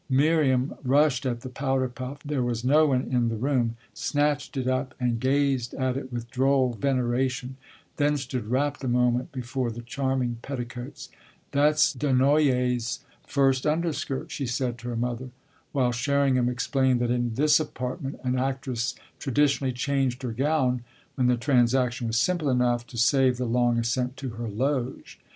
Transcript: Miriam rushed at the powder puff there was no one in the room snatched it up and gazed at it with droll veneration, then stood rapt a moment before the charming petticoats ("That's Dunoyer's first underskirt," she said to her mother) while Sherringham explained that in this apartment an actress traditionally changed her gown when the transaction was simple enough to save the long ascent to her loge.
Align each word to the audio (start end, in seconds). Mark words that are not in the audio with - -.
Miriam 0.09 0.73
rushed 0.83 1.27
at 1.27 1.41
the 1.41 1.49
powder 1.49 1.87
puff 1.87 2.23
there 2.23 2.41
was 2.41 2.63
no 2.65 2.87
one 2.87 3.03
in 3.03 3.29
the 3.29 3.35
room 3.35 3.77
snatched 3.93 4.57
it 4.57 4.65
up 4.67 4.95
and 4.99 5.19
gazed 5.19 5.75
at 5.75 5.95
it 5.95 6.11
with 6.11 6.31
droll 6.31 6.73
veneration, 6.73 7.55
then 7.97 8.17
stood 8.17 8.47
rapt 8.47 8.83
a 8.83 8.87
moment 8.87 9.31
before 9.31 9.69
the 9.69 9.83
charming 9.83 10.39
petticoats 10.41 11.09
("That's 11.51 11.93
Dunoyer's 11.93 13.01
first 13.27 13.67
underskirt," 13.67 14.31
she 14.31 14.47
said 14.47 14.79
to 14.79 14.89
her 14.89 14.95
mother) 14.97 15.29
while 15.71 15.91
Sherringham 15.91 16.49
explained 16.49 16.99
that 17.01 17.11
in 17.11 17.35
this 17.35 17.59
apartment 17.59 18.19
an 18.23 18.39
actress 18.39 18.95
traditionally 19.19 19.71
changed 19.71 20.23
her 20.23 20.31
gown 20.33 20.83
when 21.13 21.27
the 21.27 21.37
transaction 21.37 22.07
was 22.07 22.17
simple 22.17 22.49
enough 22.49 22.87
to 22.87 22.97
save 22.97 23.37
the 23.37 23.45
long 23.45 23.77
ascent 23.77 24.17
to 24.17 24.29
her 24.29 24.49
loge. 24.49 25.19